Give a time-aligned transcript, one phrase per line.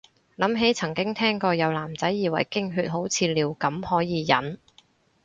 [0.35, 4.57] 諗起曾經聽過有男仔以為經血好似尿咁可以忍